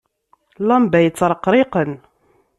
Lamba 0.67 0.97
yettreqriqen. 1.03 1.91